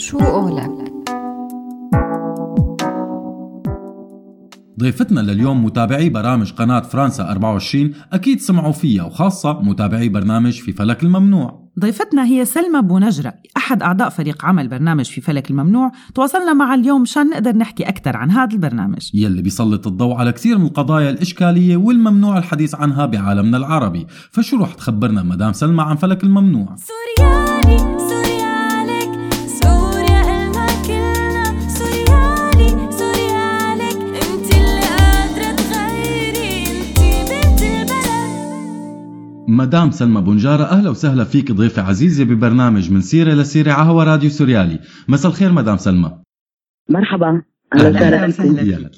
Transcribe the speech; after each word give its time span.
شو 0.00 0.18
قولك؟ 0.18 0.92
ضيفتنا 4.80 5.20
لليوم 5.20 5.64
متابعي 5.64 6.08
برامج 6.08 6.52
قناة 6.52 6.80
فرنسا 6.80 7.30
24 7.30 7.94
أكيد 8.12 8.40
سمعوا 8.40 8.72
فيها 8.72 9.04
وخاصة 9.04 9.60
متابعي 9.62 10.08
برنامج 10.08 10.52
في 10.60 10.72
فلك 10.72 11.02
الممنوع. 11.02 11.70
ضيفتنا 11.80 12.24
هي 12.24 12.44
سلمى 12.44 12.82
بونجرة 12.82 13.34
أحد 13.56 13.82
أعضاء 13.82 14.08
فريق 14.08 14.44
عمل 14.44 14.68
برنامج 14.68 15.04
في 15.04 15.20
فلك 15.20 15.50
الممنوع. 15.50 15.92
تواصلنا 16.14 16.52
مع 16.52 16.74
اليوم 16.74 17.02
مشان 17.02 17.30
نقدر 17.30 17.56
نحكي 17.56 17.82
أكثر 17.88 18.16
عن 18.16 18.30
هذا 18.30 18.52
البرنامج. 18.54 19.10
يلي 19.14 19.42
بيسلط 19.42 19.86
الضوء 19.86 20.14
على 20.14 20.32
كثير 20.32 20.58
من 20.58 20.66
القضايا 20.66 21.10
الإشكالية 21.10 21.76
والممنوع 21.76 22.38
الحديث 22.38 22.74
عنها 22.74 23.06
بعالمنا 23.06 23.56
العربي. 23.56 24.06
فشو 24.30 24.56
رح 24.56 24.74
تخبرنا 24.74 25.22
مدام 25.22 25.52
سلمى 25.52 25.82
عن 25.82 25.96
فلك 25.96 26.24
الممنوع؟ 26.24 26.76
سوريالي 26.76 27.99
مدام 39.70 39.90
سلمى 39.90 40.20
بونجارة 40.20 40.64
أهلا 40.64 40.90
وسهلا 40.90 41.24
فيك 41.24 41.52
ضيفة 41.52 41.82
عزيزة 41.82 42.24
ببرنامج 42.24 42.90
من 42.90 43.00
سيرة 43.00 43.34
لسيرة 43.34 43.72
على 43.72 43.88
هوا 43.88 44.04
راديو 44.04 44.30
سوريالي. 44.30 44.80
مساء 45.08 45.30
الخير 45.30 45.52
مدام 45.52 45.76
سلمى. 45.76 46.18
مرحبا. 46.88 47.42
أهلا 47.74 48.26
وسهلا 48.26 48.90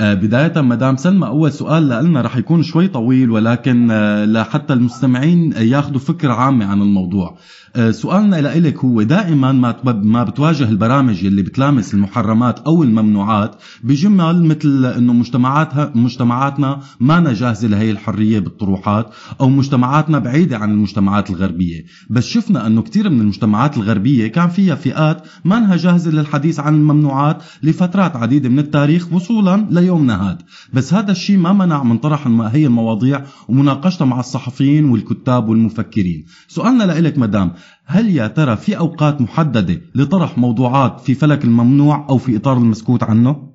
آه، 0.00 0.14
بداية 0.14 0.60
مدام 0.60 0.96
سلمى 0.96 1.26
أول 1.26 1.52
سؤال 1.52 1.88
لنا 1.88 2.20
رح 2.20 2.36
يكون 2.36 2.62
شوي 2.62 2.88
طويل 2.88 3.30
ولكن 3.30 3.88
آه، 3.90 4.24
لحتى 4.24 4.72
المستمعين 4.72 5.52
ياخذوا 5.52 6.00
فكرة 6.00 6.32
عامة 6.32 6.66
عن 6.66 6.82
الموضوع. 6.82 7.38
آه، 7.76 7.90
سؤالنا 7.90 8.40
لإلك 8.40 8.78
هو 8.78 9.02
دائما 9.02 9.52
ما 9.52 9.76
ما 9.84 10.24
بتواجه 10.24 10.68
البرامج 10.68 11.24
اللي 11.24 11.42
بتلامس 11.42 11.94
المحرمات 11.94 12.58
أو 12.58 12.82
الممنوعات 12.82 13.56
بجمل 13.84 14.44
مثل 14.44 14.84
إنه 14.84 15.12
مجتمعاتها 15.12 15.92
مجتمعاتنا 15.94 16.80
ما 17.00 17.32
جاهزة 17.32 17.68
لهي 17.68 17.90
الحرية 17.90 18.38
بالطروحات 18.38 19.10
أو 19.40 19.48
مجتمعاتنا 19.48 20.18
بعيدة 20.18 20.58
عن 20.58 20.70
المجتمعات 20.70 21.30
الغربية. 21.30 21.84
بس 22.10 22.26
شفنا 22.26 22.66
إنه 22.66 22.82
كثير 22.82 23.10
من 23.10 23.20
المجتمعات 23.20 23.76
الغربية 23.76 24.26
كان 24.26 24.48
فيها 24.48 24.74
فئات 24.74 25.22
ما 25.44 25.76
جاهزة 25.76 26.10
للحديث 26.10 26.60
عن 26.60 26.74
الممنوعات 26.74 27.42
لفترات 27.62 28.16
عديدة 28.16 28.48
من 28.48 28.58
التاريخ 28.58 29.12
وصولا 29.12 29.66
ليومنا 29.80 30.14
هذا 30.22 30.38
بس 30.74 30.94
هذا 30.94 31.12
الشيء 31.12 31.38
ما 31.38 31.52
منع 31.52 31.82
من 31.82 31.98
طرح 31.98 32.26
هي 32.26 32.66
المواضيع 32.66 33.20
ومناقشتها 33.48 34.04
مع 34.04 34.20
الصحفيين 34.20 34.84
والكتاب 34.84 35.48
والمفكرين. 35.48 36.24
سؤالنا 36.48 36.84
لإلك 36.84 37.18
مدام 37.18 37.52
هل 37.86 38.16
يا 38.16 38.26
ترى 38.26 38.56
في 38.56 38.78
أوقات 38.78 39.20
محددة 39.20 39.80
لطرح 39.94 40.38
موضوعات 40.38 41.00
في 41.00 41.14
فلك 41.14 41.44
الممنوع 41.44 42.06
أو 42.10 42.18
في 42.18 42.36
إطار 42.36 42.56
المسكوت 42.56 43.02
عنه؟ 43.02 43.48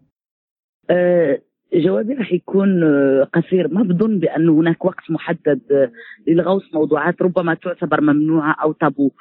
آه، 0.89 1.41
جوابي 1.73 2.13
رح 2.13 2.33
يكون 2.33 2.83
آه، 2.83 3.27
قصير. 3.33 3.67
ما 3.67 3.83
بظن 3.83 4.19
بأن 4.19 4.49
هناك 4.49 4.85
وقت 4.85 5.11
محدد 5.11 5.61
آه، 5.71 5.91
للغوص 6.27 6.63
موضوعات 6.73 7.21
ربما 7.21 7.53
تعتبر 7.53 8.01
ممنوعة 8.01 8.55
أو 8.63 8.71
تابو 8.71 9.11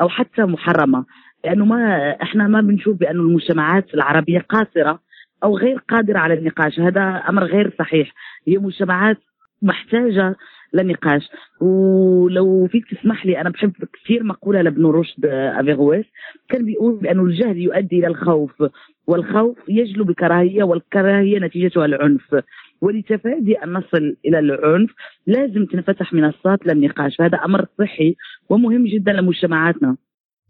أو 0.00 0.08
حتى 0.08 0.42
محرمة. 0.42 1.04
لأنه 1.44 1.64
ما 1.64 2.10
إحنا 2.22 2.48
ما 2.48 2.60
بنشوف 2.60 2.96
بأن 2.96 3.16
المجتمعات 3.16 3.94
العربية 3.94 4.38
قاصرة 4.38 5.00
أو 5.44 5.56
غير 5.58 5.78
قادرة 5.88 6.18
على 6.18 6.34
النقاش. 6.34 6.80
هذا 6.80 7.00
أمر 7.28 7.44
غير 7.44 7.74
صحيح. 7.78 8.12
هي 8.48 8.58
مجتمعات 8.58 9.16
محتاجة 9.62 10.36
للنقاش. 10.74 11.28
ولو 11.60 12.66
فيك 12.66 12.84
تسمح 12.90 13.26
لي 13.26 13.40
أنا 13.40 13.50
بحب 13.50 13.72
كثير 13.92 14.24
مقولة 14.24 14.62
لابن 14.62 14.86
رشد 14.86 15.26
آه، 15.26 15.60
أفيغويس 15.60 16.06
كان 16.48 16.64
بيقول 16.64 16.98
بأن 16.98 17.20
الجهل 17.20 17.58
يؤدي 17.58 17.98
إلى 17.98 18.06
الخوف 18.06 18.62
والخوف 19.06 19.58
يجلب 19.68 20.10
الكراهية 20.10 20.62
والكراهية 20.62 21.38
نتيجتها 21.38 21.84
العنف. 21.84 22.34
ولتفادي 22.80 23.54
أن 23.54 23.72
نصل 23.72 24.16
إلى 24.26 24.38
العنف 24.38 24.90
لازم 25.26 25.64
تنفتح 25.64 26.12
منصات 26.12 26.66
للنقاش. 26.66 27.16
فهذا 27.16 27.38
أمر 27.38 27.66
صحي 27.78 28.16
ومهم 28.48 28.84
جدا 28.86 29.12
لمجتمعاتنا. 29.12 29.96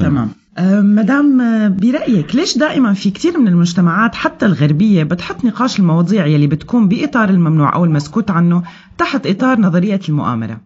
تمام. 0.00 0.28
أه 0.58 0.80
مدام 0.80 1.38
برأيك 1.76 2.34
ليش 2.34 2.58
دائما 2.58 2.92
في 2.92 3.10
كثير 3.10 3.38
من 3.38 3.48
المجتمعات 3.48 4.14
حتى 4.14 4.46
الغربية 4.46 5.04
بتحط 5.04 5.44
نقاش 5.44 5.80
المواضيع 5.80 6.26
يلي 6.26 6.46
بتكون 6.46 6.88
بإطار 6.88 7.28
الممنوع 7.28 7.74
أو 7.76 7.84
المسكوت 7.84 8.30
عنه 8.30 8.62
تحت 8.98 9.26
إطار 9.26 9.60
نظرية 9.60 10.00
المؤامرة؟ 10.08 10.60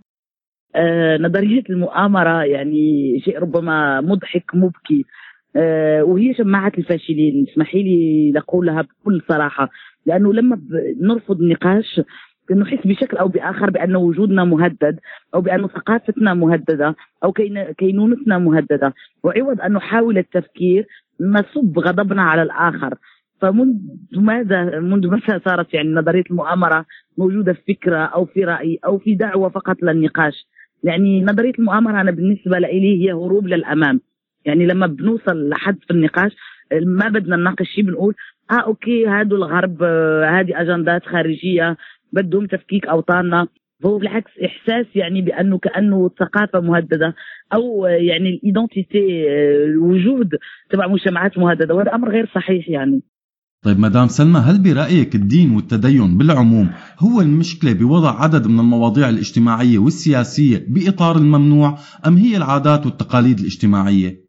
آه 0.77 1.19
نظرية 1.19 1.63
المؤامرة 1.71 2.43
يعني 2.45 2.81
شيء 3.25 3.39
ربما 3.39 4.01
مضحك 4.01 4.55
مبكي. 4.55 5.05
آه 5.57 6.03
وهي 6.05 6.35
شماعة 6.35 6.73
الفاشلين. 6.79 7.47
اسمحي 7.53 7.83
لي 7.83 8.33
نقولها 8.37 8.83
بكل 8.83 9.23
صراحة. 9.29 9.71
لأنه 10.07 10.33
لما 10.33 10.61
نرفض 11.01 11.41
النقاش 11.41 12.01
نحس 12.53 12.87
بشكل 12.87 13.17
أو 13.17 13.29
بآخر 13.29 13.71
بأن 13.71 13.97
وجودنا 13.97 14.45
مهدد 14.45 14.99
أو 15.35 15.41
بأن 15.41 15.67
ثقافتنا 15.67 16.35
مهددة 16.35 16.97
أو 17.25 17.33
كين- 17.33 17.73
كينونتنا 17.73 18.39
مهددة. 18.39 18.95
وعوض 19.23 19.61
أن 19.61 19.73
نحاول 19.73 20.19
التفكير 20.19 20.87
نصب 21.21 21.79
غضبنا 21.79 22.23
على 22.23 22.43
الآخر. 22.43 22.95
فمنذ 23.41 23.75
ماذا 24.17 24.81
منذ 24.81 25.07
متى 25.11 25.41
صارت 25.45 25.75
يعني 25.75 25.89
نظرية 25.89 26.25
المؤامرة 26.31 26.85
موجودة 27.19 27.53
في 27.53 27.75
فكرة 27.75 27.97
أو 27.99 28.25
في 28.25 28.45
رأي 28.45 28.79
أو 28.85 28.99
في 28.99 29.15
دعوة 29.15 29.49
فقط 29.49 29.83
للنقاش؟ 29.83 30.47
يعني 30.85 31.23
نظرية 31.23 31.53
المؤامرة 31.59 32.01
أنا 32.01 32.11
بالنسبة 32.11 32.59
لي 32.59 32.67
هي 33.07 33.13
هروب 33.13 33.47
للأمام. 33.47 34.01
يعني 34.45 34.67
لما 34.67 34.87
بنوصل 34.87 35.49
لحد 35.49 35.77
في 35.87 35.91
النقاش 35.91 36.37
ما 36.83 37.09
بدنا 37.09 37.37
نناقش 37.37 37.67
شيء 37.69 37.85
بنقول 37.85 38.15
آه 38.51 38.55
okay 38.67 39.07
هادو 39.07 39.37
الغرب 39.37 39.83
آه، 39.83 40.25
هذه 40.41 40.61
أجندات 40.61 41.07
خارجية 41.07 41.77
بدهم 42.15 42.47
تفكيك 42.47 42.87
أوطاننا 42.87 43.49
فهو 43.83 43.99
بالعكس 43.99 44.31
إحساس 44.45 44.87
يعني 44.95 45.23
بأنه 45.23 45.59
كأنه 45.59 46.07
الثقافه 46.07 46.61
مهددة 46.61 47.15
أو 47.55 47.87
آه، 47.87 47.89
يعني 47.89 48.29
الايدنتيتي 48.29 49.31
آه، 49.31 49.65
الوجود 49.65 50.31
تبع 50.71 50.87
مجتمعات 50.87 51.39
مهددة 51.39 51.75
وهذا 51.75 51.95
أمر 51.95 52.11
غير 52.11 52.31
صحيح 52.35 52.69
يعني 52.69 53.03
طيب 53.65 53.79
مدام 53.79 54.09
سلمى 54.09 54.39
هل 54.39 54.63
برأيك 54.63 55.15
الدين 55.15 55.51
والتدين 55.51 56.19
بالعموم 56.19 56.71
هو 56.99 57.21
المشكلة 57.21 57.73
بوضع 57.73 58.23
عدد 58.23 58.47
من 58.47 58.61
المواضيع 58.61 59.09
الاجتماعية 59.09 59.79
والسياسية 59.79 60.67
بإطار 60.69 61.17
الممنوع 61.17 61.79
أم 62.07 62.17
هي 62.17 62.37
العادات 62.37 62.87
والتقاليد 62.87 63.39
الاجتماعية؟ 63.39 64.24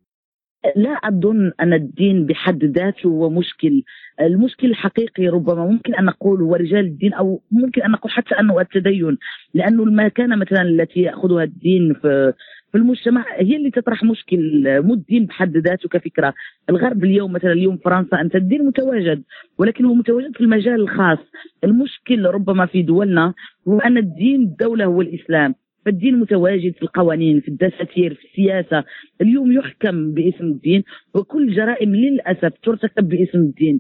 لا 0.76 0.90
أظن 0.90 1.52
أن 1.62 1.74
الدين 1.74 2.26
بحد 2.26 2.64
ذاته 2.64 3.08
هو 3.08 3.30
مشكل، 3.30 3.84
المشكل 4.22 4.68
الحقيقي 4.70 5.28
ربما 5.28 5.66
ممكن 5.66 5.96
أن 5.96 6.06
نقول 6.06 6.42
هو 6.42 6.56
رجال 6.56 6.86
الدين 6.86 7.14
أو 7.14 7.42
ممكن 7.52 7.82
أن 7.82 7.92
نقول 7.92 8.12
حتى 8.12 8.36
أنه 8.40 8.62
التدين، 8.62 9.18
لأنه 9.54 9.84
المكانه 9.84 10.36
مثلا 10.36 10.62
التي 10.62 11.00
يأخذها 11.00 11.44
الدين 11.44 11.94
في 11.94 12.34
في 12.72 12.78
المجتمع 12.78 13.26
هي 13.38 13.56
اللي 13.56 13.72
تطرح 13.72 14.04
مشكل 14.04 14.64
مو 14.82 14.94
الدين 14.94 15.26
بحد 15.26 15.58
ذاته 15.58 15.90
كفكرة، 15.90 16.34
الغرب 16.70 17.04
اليوم 17.04 17.34
مثلا 17.34 17.52
اليوم 17.52 17.78
فرنسا 17.78 18.22
أنت 18.22 18.36
الدين 18.36 18.66
متواجد 18.66 19.24
ولكن 19.58 19.86
هو 19.86 19.94
متواجد 19.94 20.34
في 20.34 20.42
المجال 20.42 20.82
الخاص، 20.82 21.20
المشكل 21.64 22.26
ربما 22.26 22.66
في 22.66 22.82
دولنا 22.82 23.34
هو 23.68 23.80
أن 23.80 23.98
الدين 23.98 24.42
الدولة 24.42 24.86
هو 24.86 25.02
الإسلام، 25.02 25.56
فالدين 25.86 26.20
متواجد 26.20 26.74
في 26.74 26.84
القوانين 26.84 27.40
في 27.42 27.48
الدساتير 27.48 28.14
في 28.14 28.26
السياسة. 28.26 28.84
اليوم 29.22 29.52
يحكم 29.52 30.14
باسم 30.14 30.46
الدين 30.46 30.84
وكل 31.16 31.56
جرائم 31.56 31.96
للأسف 31.96 32.54
ترتكب 32.64 33.10
باسم 33.10 33.38
الدين. 33.38 33.80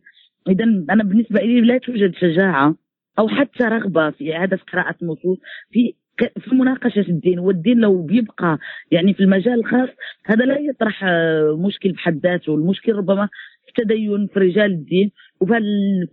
إذا 0.50 0.64
أنا 0.64 1.04
بالنسبة 1.04 1.40
لي 1.42 1.62
لا 1.62 1.78
توجد 1.78 2.16
شجاعة 2.16 2.76
أو 3.20 3.28
حتى 3.28 3.64
رغبة 3.64 4.10
في 4.10 4.36
إعادة 4.36 4.60
قراءة 4.74 4.96
النصوص 5.02 5.38
في 5.72 5.94
في 6.40 6.56
مناقشة 6.56 7.06
الدين. 7.10 7.40
والدين 7.40 7.78
لو 7.78 8.02
بيبقى 8.02 8.58
يعني 8.92 9.14
في 9.14 9.20
المجال 9.24 9.54
الخاص 9.54 9.90
هذا 10.26 10.46
لا 10.46 10.60
يطرح 10.60 11.04
آه، 11.04 11.58
مشكل 11.68 11.92
بحد 11.92 12.20
ذاته. 12.24 12.56
المشكل 12.56 12.94
ربما 12.94 13.30
التدين 13.70 14.28
في 14.28 14.40
رجال 14.40 14.72
الدين 14.72 15.12
وفي 15.42 15.54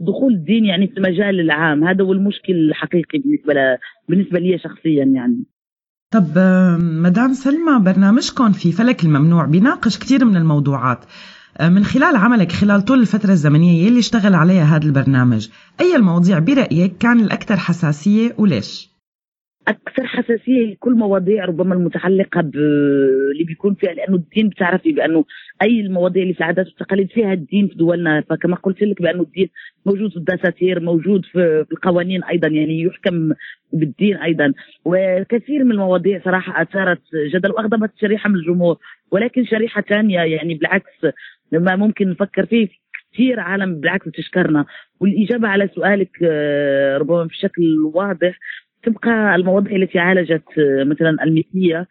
دخول 0.00 0.32
الدين 0.32 0.64
يعني 0.64 0.88
في 0.88 0.96
المجال 0.96 1.40
العام. 1.40 1.84
هذا 1.84 2.04
هو 2.04 2.12
المشكل 2.12 2.54
الحقيقي 2.54 3.18
بالنسبة. 3.18 3.78
بالنسبة 4.08 4.38
لي 4.38 4.58
شخصيا 4.58 5.04
يعني. 5.04 5.51
طب 6.12 6.38
مدام 6.80 7.32
سلمى 7.32 7.78
برنامجكم 7.78 8.52
في 8.52 8.72
فلك 8.72 9.04
الممنوع 9.04 9.44
بيناقش 9.44 9.98
كثير 9.98 10.24
من 10.24 10.36
الموضوعات 10.36 11.04
آه، 11.58 11.68
من 11.68 11.84
خلال 11.84 12.16
عملك 12.16 12.52
خلال 12.52 12.84
طول 12.84 13.00
الفترة 13.00 13.32
الزمنية 13.32 13.86
يلي 13.86 13.98
اشتغل 13.98 14.34
عليها 14.34 14.64
هذا 14.64 14.84
البرنامج 14.84 15.48
أي 15.80 15.96
المواضيع 15.96 16.38
برأيك 16.38 16.98
كان 16.98 17.20
الأكثر 17.20 17.56
حساسية 17.56 18.34
وليش؟ 18.38 18.91
أكثر 19.68 20.06
حساسية 20.06 20.76
كل 20.80 20.92
مواضيع 20.94 21.44
ربما 21.44 21.74
المتعلقة 21.74 22.40
ب 22.40 22.56
اللي 23.32 23.44
بيكون 23.44 23.74
فيها 23.74 23.92
لأنه 23.92 24.16
الدين 24.16 24.48
بتعرفي 24.48 24.92
بأنه 24.92 25.24
أي 25.62 25.80
المواضيع 25.80 26.22
اللي 26.22 26.34
في 26.34 26.40
العادات 26.40 26.66
والتقاليد 26.66 27.10
فيها 27.10 27.32
الدين 27.32 27.68
في 27.68 27.74
دولنا. 27.74 28.20
فكما 28.30 28.56
قلت 28.56 28.82
لك 28.82 29.02
بأنه 29.02 29.22
الدين 29.22 29.48
موجود 29.86 30.10
في 30.10 30.16
الدساتير 30.16 30.80
موجود 30.80 31.24
في 31.24 31.66
القوانين 31.72 32.24
أيضا 32.24 32.48
يعني 32.48 32.82
يحكم 32.82 33.32
بالدين 33.72 34.16
أيضا. 34.16 34.52
وكثير 34.84 35.64
من 35.64 35.72
المواضيع 35.72 36.20
صراحة 36.24 36.62
أثارت 36.62 37.00
جدل 37.34 37.50
وأغضبت 37.50 37.90
شريحة 38.00 38.28
من 38.30 38.36
الجمهور. 38.36 38.76
ولكن 39.10 39.44
شريحة 39.44 39.80
ثانية 39.82 40.20
يعني 40.20 40.54
بالعكس 40.54 41.06
لما 41.52 41.76
ممكن 41.76 42.10
نفكر 42.10 42.46
فيه 42.46 42.68
كثير 43.12 43.40
عالم 43.40 43.80
بالعكس 43.80 44.08
بتشكرنا 44.08 44.64
والإجابة 45.00 45.48
على 45.48 45.68
سؤالك 45.74 46.10
آه، 46.22 46.98
ربما 46.98 47.24
بشكل 47.24 47.62
واضح 47.94 48.38
تبقى 48.82 49.34
المواضيع 49.34 49.76
التي 49.76 49.98
عالجت 49.98 50.58
آه، 50.58 50.84
مثلا 50.84 51.24
المثليه 51.24 51.86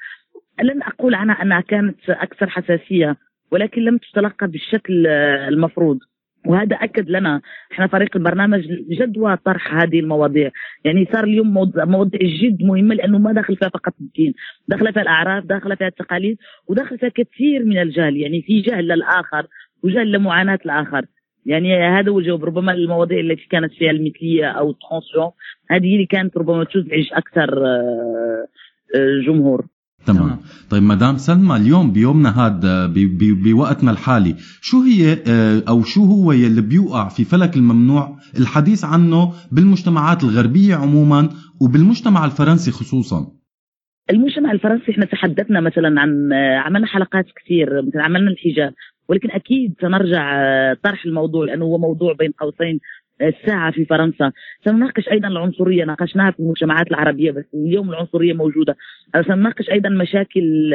لن 0.63 0.81
أقول 0.83 1.15
عنها 1.15 1.41
أنها 1.41 1.61
كانت 1.61 2.09
أكثر 2.09 2.49
حساسية 2.49 3.17
ولكن 3.51 3.81
لم 3.81 3.97
تتلقى 3.97 4.47
بالشكل 4.47 5.07
آه، 5.07 5.47
المفروض. 5.47 5.99
وهذا 6.45 6.75
أكد 6.75 7.09
لنا 7.09 7.41
إحنا 7.71 7.87
فريق 7.87 8.17
البرنامج 8.17 8.61
جدوى 8.89 9.37
طرح 9.45 9.75
هذه 9.75 9.99
المواضيع. 9.99 10.51
يعني 10.85 11.07
صار 11.13 11.23
اليوم 11.23 11.53
مواضيع 11.75 12.19
جد 12.21 12.63
مهمة 12.63 12.95
لأنه 12.95 13.17
ما 13.17 13.33
داخل 13.33 13.55
فيها 13.55 13.69
فقط 13.69 13.93
الدين 14.01 14.33
داخل 14.67 14.93
فيها 14.93 15.01
الأعراف 15.01 15.45
داخل 15.45 15.77
فيها 15.77 15.87
التقاليد 15.87 16.37
وداخل 16.67 16.97
فيها 16.97 17.09
كثير 17.09 17.65
من 17.65 17.77
الجهل. 17.81 18.17
يعني 18.17 18.41
في 18.41 18.61
جهل 18.61 18.87
للآخر 18.87 19.47
وجهل 19.83 20.11
لمعاناة 20.11 20.59
الآخر. 20.65 21.05
يعني 21.45 21.77
هذا 21.99 22.11
هو 22.11 22.19
الجواب. 22.19 22.45
ربما 22.45 22.71
المواضيع 22.73 23.19
التي 23.19 23.47
كانت 23.49 23.71
فيها 23.73 23.91
المثلية 23.91 24.45
أو 24.45 24.69
الترانسيون 24.71 25.31
هذه 25.69 25.93
اللي 25.95 26.05
كانت 26.05 26.37
ربما 26.37 26.63
تزعج 26.63 27.05
أكثر 27.13 27.65
آه، 27.65 28.45
آه، 28.95 29.05
الجمهور. 29.19 29.65
تمام. 30.05 30.37
طيب 30.69 30.83
مدام 30.83 31.17
سلمى 31.17 31.55
اليوم 31.55 31.91
بيومنا 31.91 32.29
هذا 32.45 32.85
ب- 32.87 32.93
ب- 32.93 33.43
بوقتنا 33.43 33.91
الحالي 33.91 34.35
شو 34.61 34.77
هي 34.81 35.13
آه، 35.13 35.63
أو 35.69 35.81
شو 35.83 36.05
هو 36.05 36.31
يلي 36.31 36.61
بيوقع 36.61 37.09
في 37.09 37.23
فلك 37.23 37.55
الممنوع 37.57 38.17
الحديث 38.39 38.83
عنه 38.85 39.33
بالمجتمعات 39.51 40.23
الغربية 40.23 40.75
عموما 40.75 41.29
وبالمجتمع 41.61 42.25
الفرنسي 42.25 42.71
خصوصا؟ 42.71 43.31
المجتمع 44.09 44.51
الفرنسي 44.51 44.91
إحنا 44.91 45.05
تحدثنا 45.05 45.59
مثلا 45.59 46.01
عن 46.01 46.33
عملنا 46.65 46.87
حلقات 46.87 47.25
كثير 47.35 47.81
مثلا 47.81 48.03
عملنا 48.03 48.31
الحجاب. 48.31 48.73
ولكن 49.11 49.31
أكيد 49.31 49.73
سنرجع 49.81 50.41
آه، 50.41 50.77
طرح 50.83 51.05
الموضوع 51.05 51.45
لأنه 51.45 51.65
هو 51.65 51.77
موضوع 51.77 52.13
بين 52.13 52.31
قوسين 52.31 52.79
آه، 53.21 53.27
الساعة 53.29 53.71
في 53.71 53.85
فرنسا. 53.85 54.31
سنناقش 54.65 55.09
أيضا 55.09 55.27
العنصرية 55.27 55.85
ناقشناها 55.85 56.31
في 56.31 56.39
المجتمعات 56.39 56.87
العربية 56.87 57.31
بس 57.31 57.45
اليوم 57.53 57.89
العنصرية 57.89 58.33
موجودة. 58.33 58.75
آه، 59.15 59.21
سنناقش 59.21 59.69
أيضا 59.69 59.89
مشاكل 59.89 60.73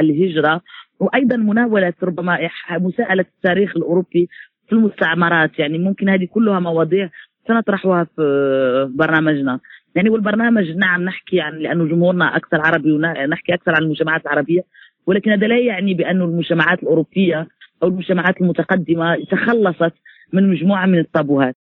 الهجرة 0.00 0.60
وأيضا 1.00 1.36
مناولة 1.36 1.92
ربما 2.02 2.38
مساءلة 2.70 3.24
التاريخ 3.36 3.76
الأوروبي 3.76 4.28
في 4.68 4.72
المستعمرات. 4.72 5.58
يعني 5.58 5.78
ممكن 5.78 6.08
هذه 6.08 6.24
كلها 6.24 6.60
مواضيع 6.60 7.10
سنطرحها 7.48 8.04
في 8.04 8.92
برنامجنا. 8.94 9.60
يعني 9.94 10.10
والبرنامج 10.10 10.70
نعم 10.70 11.02
نحكي 11.02 11.40
عن 11.40 11.58
لأنه 11.58 11.84
جمهورنا 11.84 12.36
أكثر 12.36 12.60
عربي 12.60 12.92
ونحكي 12.92 13.54
أكثر 13.54 13.74
عن 13.74 13.82
المجتمعات 13.82 14.26
العربية 14.26 14.60
ولكن 15.06 15.30
هذا 15.30 15.46
لا 15.46 15.58
يعني 15.58 15.94
بانه 15.94 16.24
المجتمعات 16.24 16.82
الأوروبية 16.82 17.48
أو 17.82 17.88
المجتمعات 17.88 18.40
المتقدمة 18.40 19.16
تخلصت 19.30 19.94
من 20.32 20.50
مجموعة 20.50 20.86
من 20.86 20.98
الطابوهات 20.98 21.56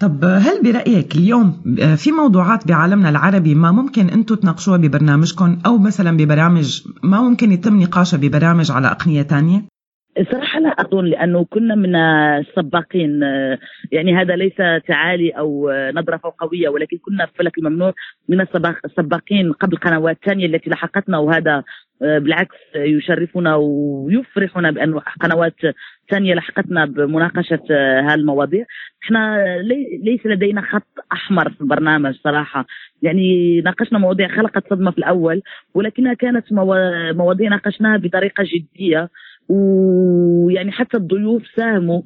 طب 0.00 0.24
هل 0.24 0.62
برأيك 0.62 1.16
اليوم 1.16 1.62
في 1.96 2.12
موضوعات 2.12 2.68
بعالمنا 2.68 3.08
العربي 3.08 3.54
ما 3.54 3.72
ممكن 3.72 4.08
أنتم 4.08 4.34
تناقشوها 4.34 4.76
ببرنامجكم 4.76 5.58
أو 5.66 5.78
مثلا 5.78 6.16
ببرامج 6.16 6.82
ما 7.02 7.20
ممكن 7.20 7.52
يتم 7.52 7.80
نقاشها 7.80 8.16
ببرامج 8.16 8.70
على 8.70 8.86
أقنية 8.86 9.22
تانية؟ 9.22 9.64
صراحة 10.32 10.60
لا 10.60 10.68
أظن 10.68 11.04
لأنه 11.04 11.44
كنا 11.44 11.74
من 11.74 11.96
السباقين. 11.96 13.20
يعني 13.92 14.16
هذا 14.16 14.36
ليس 14.36 14.56
تعالي 14.88 15.30
أو 15.30 15.70
نظرة 15.94 16.16
فوقوية 16.16 16.68
ولكن 16.68 16.98
كنا 16.98 17.26
في 17.26 17.32
فلك 17.38 17.58
الممنوع 17.58 17.92
من 18.28 18.40
السباق- 18.40 18.80
السباقين 18.84 19.52
قبل 19.52 19.76
قنوات 19.76 20.18
ثانية 20.26 20.46
التي 20.46 20.70
لحقتنا 20.70 21.18
وهذا 21.18 21.64
بالعكس 22.00 22.56
يشرفنا 22.76 23.54
ويفرحنا 23.54 24.70
بأنه 24.70 25.00
قنوات 25.20 25.54
ثانية 26.10 26.34
لحقتنا 26.34 26.84
بمناقشة 26.84 27.62
هالمواضيع 28.00 28.64
إحنا 29.04 29.44
لي- 29.62 30.00
ليس 30.04 30.26
لدينا 30.26 30.60
خط 30.60 30.86
أحمر 31.12 31.50
في 31.50 31.60
البرنامج 31.60 32.14
صراحة. 32.14 32.66
يعني 33.02 33.60
ناقشنا 33.60 33.98
مواضيع 33.98 34.28
خلقت 34.28 34.70
صدمة 34.70 34.90
في 34.90 34.98
الأول 34.98 35.42
ولكنها 35.74 36.14
كانت 36.14 36.52
موا- 36.52 37.12
مواضيع 37.12 37.50
ناقشناها 37.50 37.96
بطريقة 37.96 38.44
جدية. 38.44 39.08
ويعني 39.48 40.72
حتى 40.72 40.96
الضيوف 40.96 41.42
ساهموا 41.56 42.02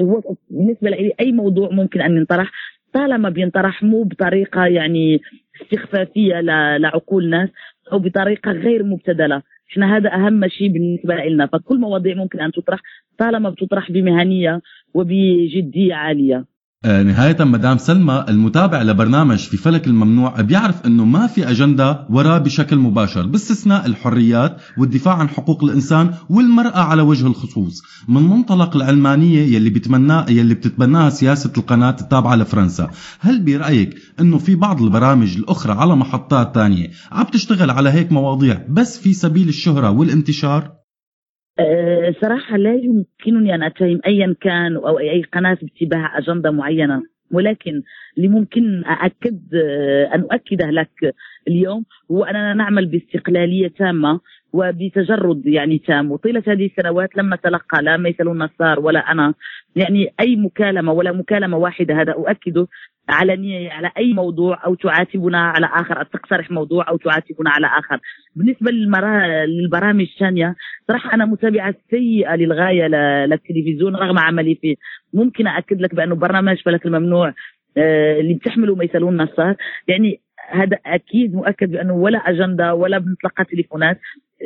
هو 0.00 0.22
بالنسبة 0.50 0.90
لي 0.90 1.12
أي 1.20 1.32
موضوع 1.32 1.70
ممكن 1.70 2.00
أن 2.00 2.16
ينطرح 2.16 2.52
طالما 2.92 3.28
بينطرح 3.28 3.82
مو 3.82 4.02
بطريقة 4.02 4.66
يعني 4.66 5.20
استخفافية 5.62 6.40
لعقول 6.78 7.30
ناس 7.30 7.48
أو 7.92 7.98
بطريقة 7.98 8.50
غير 8.52 8.84
مبتذلة. 8.84 9.42
إحنا 9.72 9.96
هذا 9.96 10.14
أهم 10.14 10.48
شيء 10.48 10.68
بالنسبة 10.68 11.14
لنا. 11.14 11.46
فكل 11.46 11.78
مواضيع 11.78 12.14
ممكن 12.14 12.40
أن 12.40 12.52
تطرح 12.52 12.80
طالما 13.18 13.50
بتطرح 13.50 13.92
بمهنية 13.92 14.60
وبجدية 14.94 15.94
عالية. 15.94 16.44
نهاية 16.84 17.44
مدام 17.44 17.78
سلمى 17.78 18.24
المتابع 18.28 18.82
لبرنامج 18.82 19.38
في 19.38 19.56
فلك 19.56 19.86
الممنوع 19.86 20.40
بيعرف 20.40 20.86
إنه 20.86 21.04
ما 21.04 21.26
في 21.26 21.50
أجندة 21.50 22.06
وراه 22.10 22.38
بشكل 22.38 22.76
مباشر 22.76 23.26
باستثناء 23.26 23.86
الحريات 23.86 24.56
والدفاع 24.78 25.14
عن 25.14 25.28
حقوق 25.28 25.64
الإنسان 25.64 26.14
والمرأة 26.28 26.78
على 26.78 27.02
وجه 27.02 27.26
الخصوص. 27.26 27.82
من 28.08 28.22
منطلق 28.22 28.76
العلمانية 28.76 29.56
يلي 29.56 29.70
بتمناه 29.70 30.26
يلي 30.30 30.54
بتتبناها 30.54 31.10
سياسة 31.10 31.52
القناة 31.56 31.96
التابعة 32.00 32.36
لفرنسا. 32.36 32.90
هل 33.20 33.42
برأيك 33.44 33.94
إنه 34.20 34.38
في 34.38 34.54
بعض 34.54 34.82
البرامج 34.82 35.36
الأخرى 35.36 35.72
على 35.72 35.96
محطات 35.96 36.54
تانية 36.54 36.90
عم 37.12 37.24
تشتغل 37.24 37.70
على 37.70 37.90
هيك 37.90 38.12
مواضيع 38.12 38.66
بس 38.68 38.98
في 38.98 39.12
سبيل 39.12 39.48
الشهرة 39.48 39.90
والانتشار؟ 39.90 40.85
أه، 41.58 42.14
صراحة 42.22 42.56
لا 42.56 42.74
يمكنني 42.74 43.54
أن 43.54 43.62
أتهم 43.62 44.00
أيا 44.06 44.36
كان 44.40 44.76
أو 44.76 44.98
أي 44.98 45.22
قناة 45.22 45.58
باتباع 45.62 46.18
أجندة 46.18 46.50
معينة 46.50 47.02
ولكن 47.32 47.82
اللي 48.16 48.28
ممكن 48.28 48.84
أأكد 48.84 49.54
أه، 49.54 50.14
أن 50.14 50.20
أؤكده 50.20 50.70
لك 50.70 51.14
اليوم 51.48 51.84
هو 52.10 52.24
أننا 52.24 52.54
نعمل 52.54 52.86
باستقلالية 52.86 53.68
تامة 53.68 54.20
وبتجرد 54.52 55.46
يعني 55.46 55.78
تام. 55.78 56.12
وطيلة 56.12 56.42
هذه 56.46 56.66
السنوات 56.66 57.16
لم 57.16 57.34
نتلقى 57.34 57.82
لا 57.82 57.96
ميسل 57.96 58.28
النصار 58.28 58.80
ولا 58.80 59.00
أنا. 59.12 59.34
يعني 59.76 60.14
أي 60.20 60.36
مكالمة 60.36 60.92
ولا 60.92 61.12
مكالمة 61.12 61.56
واحدة 61.56 62.00
هذا 62.00 62.12
أؤكده 62.12 62.66
علنية 63.08 63.70
على 63.70 63.90
أي 63.98 64.12
موضوع 64.12 64.64
أو 64.66 64.74
تعاتبنا 64.74 65.38
على 65.38 65.66
آخر 65.66 65.98
أو 65.98 66.02
تقترح 66.02 66.50
موضوع 66.50 66.88
أو 66.88 66.96
تعاتبنا 66.96 67.50
على 67.50 67.66
آخر. 67.66 68.00
بالنسبة 68.36 68.70
للمرا... 68.70 69.26
للبرامج 69.46 70.06
الثانية 70.14 70.54
صراحة 70.88 71.14
أنا 71.14 71.24
متابعة 71.24 71.74
سيئة 71.90 72.34
للغاية 72.36 72.86
ل- 72.86 73.28
للتلفزيون 73.30 73.96
رغم 73.96 74.18
عملي 74.18 74.54
فيه. 74.54 74.74
ممكن 75.14 75.46
أكد 75.46 75.80
لك 75.80 75.94
بأنه 75.94 76.14
برنامج 76.14 76.56
فلك 76.64 76.86
الممنوع 76.86 77.34
آه، 77.78 78.20
اللي 78.20 78.34
بتحمله 78.34 78.74
ميسلون 78.74 79.16
نصار 79.22 79.54
يعني 79.88 80.20
هذا 80.50 80.76
أكيد 80.86 81.34
مؤكد 81.34 81.70
بأنه 81.70 81.94
ولا 81.94 82.18
أجندة 82.18 82.74
ولا 82.74 82.98
بنتلقى 82.98 83.44
تليفونات. 83.44 84.00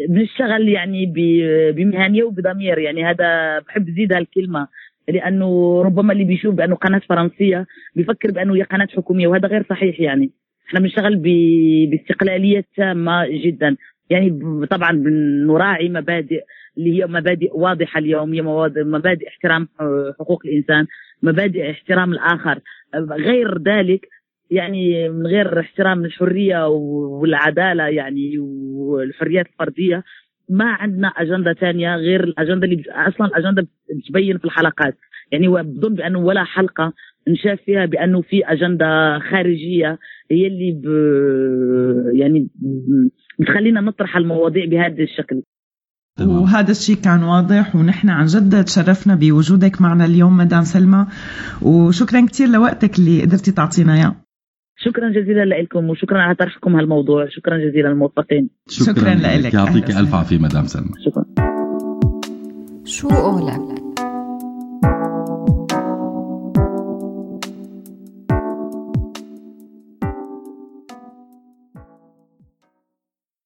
بنشتغل 0.08 0.68
يعني 0.68 1.06
ب- 1.06 1.74
بمهنية 1.76 2.24
وبضمير. 2.24 2.78
يعني 2.78 3.04
هذا 3.04 3.58
بحب 3.58 3.90
زيد 3.90 4.12
هالكلمة. 4.12 4.68
لأنه 5.08 5.82
ربما 5.82 6.12
اللي 6.12 6.24
بيشوف 6.24 6.54
بأنه 6.54 6.74
قناة 6.76 6.98
فرنسية 7.08 7.66
بيفكر 7.96 8.30
بأنه 8.30 8.54
هي 8.56 8.62
قناة 8.62 8.88
حكومية 8.96 9.26
وهذا 9.28 9.48
غير 9.48 9.66
صحيح 9.70 10.00
يعني. 10.00 10.30
إحنا 10.68 10.80
بنشتغل 10.80 11.16
ب- 11.16 11.90
باستقلالية 11.90 12.64
تامة 12.76 13.26
جدا. 13.28 13.76
يعني 14.10 14.40
طبعا 14.70 14.90
بنراعي 14.92 15.88
مبادئ 15.88 16.42
اللي 16.78 16.98
هي 17.02 17.06
مبادئ 17.06 17.50
واضحة 17.52 17.98
اليوم 17.98 18.32
هي 18.34 18.42
مبادئ 18.84 19.28
احترام 19.28 19.68
حقوق 20.20 20.42
الإنسان 20.46 20.86
مبادئ 21.22 21.70
احترام 21.70 22.12
الآخر. 22.12 22.60
غير 23.10 23.58
ذلك 23.62 24.08
يعني 24.50 25.08
من 25.08 25.26
غير 25.26 25.60
احترام 25.60 26.04
الحرية 26.04 26.68
والعدالة 26.68 27.88
يعني 27.88 28.38
والحريات 28.38 29.46
الفردية 29.46 30.02
ما 30.50 30.64
عندنا 30.64 31.08
أجندة 31.08 31.52
ثانية 31.52 31.96
غير 31.96 32.24
الأجندة 32.24 32.64
اللي 32.66 32.82
أصلا 33.08 33.26
الأجندة 33.26 33.62
بتبين 33.96 34.38
في 34.38 34.44
الحلقات. 34.44 34.96
يعني 35.32 35.48
بظن 35.48 35.94
بأنه 35.94 36.18
ولا 36.18 36.44
حلقة 36.44 36.92
نشاف 37.28 37.58
فيها 37.66 37.86
بأنه 37.86 38.22
في 38.22 38.42
أجندة 38.46 39.18
خارجية 39.30 39.98
هي 40.30 40.46
اللي 40.46 40.72
ب... 40.72 40.86
يعني 42.20 42.48
ب- 42.54 43.08
بتخلينا 43.38 43.80
نطرح 43.80 44.16
المواضيع 44.16 44.64
بهذا 44.64 45.02
الشكل. 45.02 45.42
وهذا 46.20 46.70
الشيء 46.70 46.96
كان 46.96 47.22
واضح 47.22 47.76
ونحن 47.76 48.08
عن 48.08 48.24
جد 48.26 48.64
تشرفنا 48.64 49.14
بوجودك 49.14 49.82
معنا 49.82 50.04
اليوم 50.04 50.36
مدام 50.36 50.62
سلمى. 50.62 51.06
وشكرا 51.62 52.26
كثير 52.26 52.48
لوقتك 52.48 52.98
اللي 52.98 53.22
قدرتي 53.22 53.52
تعطينا 53.52 53.94
إياه. 53.94 54.16
شكرا 54.84 55.08
جزيلا 55.08 55.44
لكم 55.44 55.90
وشكرا 55.90 56.18
على 56.18 56.34
طرحكم 56.34 56.76
هالموضوع 56.76 57.28
شكرا 57.28 57.58
جزيلا 57.58 57.94
موفقين 57.94 58.48
شكراً 58.68 59.14
لك. 59.14 59.54
يعطيك 59.54 59.90
الف. 59.90 60.14
عافيه 60.14 60.38
مدام 60.38 60.64
سلمى 60.66 60.90
شكرا 61.04 61.24
شو 62.84 63.08
قولك 63.08 63.79